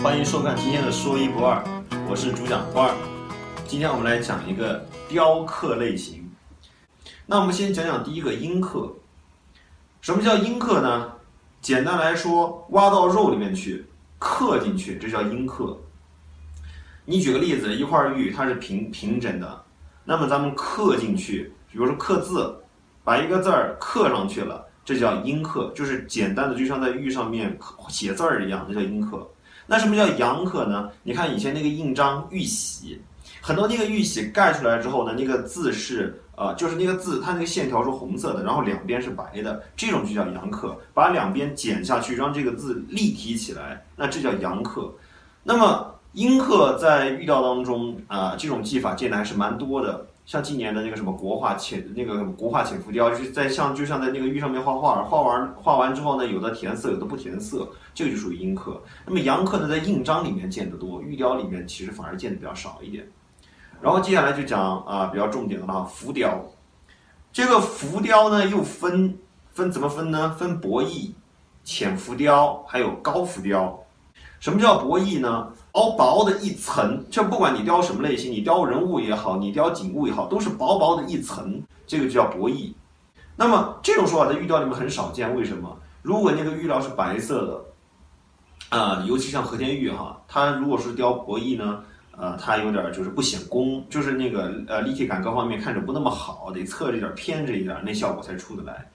[0.00, 1.60] 欢迎收看今天的说一不二，
[2.08, 2.94] 我是主讲官儿。
[3.66, 6.30] 今天我们来讲一个雕刻类型。
[7.26, 8.94] 那我们先讲讲第一个阴刻。
[10.00, 11.12] 什么叫阴刻呢？
[11.60, 13.86] 简单来说，挖到肉里面去，
[14.20, 15.76] 刻进去，这叫阴刻。
[17.04, 19.64] 你举个例子，一块玉它是平平整的，
[20.04, 22.56] 那么咱们刻进去，比如说刻字，
[23.02, 29.28] 把一个字儿刻上去了，这叫阴刻，就是简单的，就像在玉上面写字儿一样，这叫阴刻。
[29.70, 30.90] 那什么叫阳刻呢？
[31.02, 32.98] 你看以前那个印章玉玺，
[33.42, 40.74] 很多那个玉玺盖出来之后呢，那个字是呃，就是那个字它那个线条是红色的，然后两边是白的，这种就叫阳刻。
[40.94, 44.90] 把两边剪下去，让这个字立体起来，那这叫阳刻。
[45.44, 50.06] 那么阴刻在玉雕当中啊，这种技法见的还是蛮多的。
[50.28, 58.78] 像今年的那个什么国画浅那个国画浅浮雕，就是在像就像在那个玉上面画画，画完画完之后呢，有的填色，有的不填色，这个就属于阴刻。
[59.06, 63.08] 那么阳刻呢，在印章里面见得多，玉雕里面其实反而见的比较少一点。
[63.80, 66.44] 然后接下来就讲啊比较重点的了，浮雕。
[67.32, 69.18] 这个浮雕呢又分
[69.54, 70.30] 分怎么分呢？
[70.38, 71.14] 分薄翼、
[71.64, 73.82] 浅浮雕，还有高浮雕。
[74.40, 75.48] 什么叫薄翼呢？
[75.72, 82.74] 薄薄的一层，就不管你雕什么类型，你雕人物也好，你雕景物也好，都是薄薄的一层，这个就叫薄翼。
[83.36, 85.76] 那么这种说法在玉雕里面很少见，为什么？
[86.02, 87.46] 如果那个玉料是白色
[88.70, 91.80] 的，啊，尤其像和田玉哈，它如果是雕薄翼呢，
[92.16, 98.88] 呃，它有点就是不显工，就是那个呃立体感各方面看着不那么好，得侧着点偏着一点，那效果才出得来。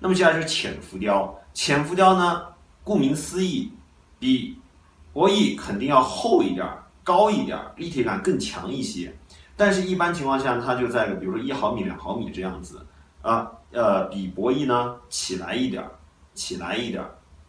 [0.00, 2.42] 那么接下来是浅浮雕，浅浮雕呢，
[2.82, 3.70] 顾名思义，
[4.18, 4.56] 比。
[5.14, 6.68] 薄翼肯定要厚一点，
[7.04, 9.16] 高一点，立体感更强一些。
[9.56, 12.84] 但是，一般情况下，它就在比如说一毫米、两毫米这样子
[13.22, 15.88] 啊，呃，比薄翼呢起来一点，
[16.34, 17.04] 起来一点，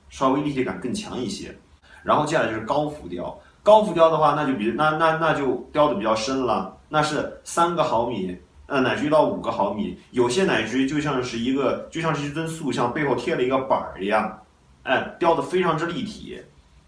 [0.10, 1.58] 稍微立体感更强一些。
[2.04, 8.38] 然后接下来就是高浮雕，高浮雕的话，那就比那那那就雕的比较深了，那是三个毫米，
[8.68, 14.40] 呃，乃至于到五个毫米，有些乃至于就像是一个就像是一尊塑像背后贴了一个板儿一样，
[14.84, 16.40] 哎，雕的非常之立体。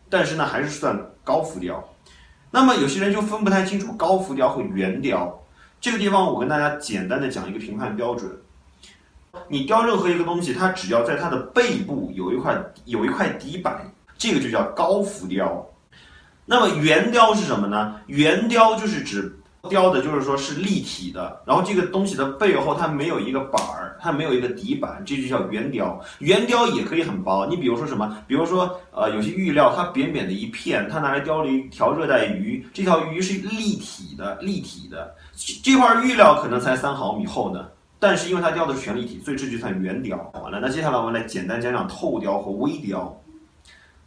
[0.09, 1.83] 但是呢，还是算高浮雕。
[2.51, 5.43] 那么有些人就分不太清楚高浮雕和圆雕。
[5.79, 8.31] 这个地方我跟大家简单的讲一个评判标准：
[9.47, 15.67] 你雕任何一个东西，它只要在它的背部有一块有一块底板，这个就叫高浮雕。
[16.45, 17.99] 那么圆雕是什么呢？
[18.07, 19.37] 圆雕就是指。
[19.67, 25.99] 雕的就是说是立体的，然后这个东西的背后它没有一个板儿，它没有一个底板，这就叫圆雕。
[26.19, 28.17] 圆雕也可以很薄，你比如说什么？
[28.27, 35.13] 比如说呃，有些玉料它扁扁的一片，它拿来雕了一条热带鱼，这条鱼是立体的，立体的。
[35.63, 37.67] 这块玉料可能才三毫米厚呢，
[37.99, 40.17] 但是因为它雕的是全立体，所以这就算圆雕。
[40.41, 43.15] 完了，那接下来我们来简单讲讲透雕和微雕。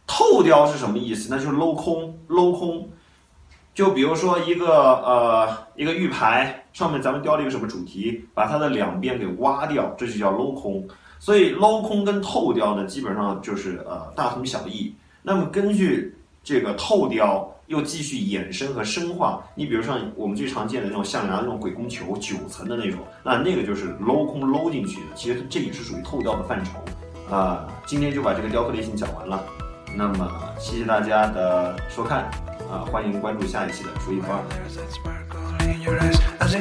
[0.07, 1.27] 透雕是什么意思？
[1.29, 2.89] 那就是镂空，镂空。
[3.73, 4.67] 就比如说一个
[5.03, 10.85] 呃一个玉牌上面咱们雕了一个什么主题，把它的两边给挖掉，这就叫镂空。
[11.19, 14.93] 所以镂空跟透雕呢，基本上就是呃大同小异。
[15.21, 26.71] 那么根据这个透雕又继续衍生和深化，你比如像我们最常见的那种象牙那种鬼工球九层的那种，那那个就是镂空镂进去的，其实这也是属于透雕的范畴。
[27.33, 29.41] 啊，今天就把这个雕刻类型讲完了。
[29.95, 30.29] 那么
[30.59, 32.29] 谢谢大家的收看。
[32.71, 34.39] 啊，欢迎关注下一期的说一番。
[36.39, 36.55] As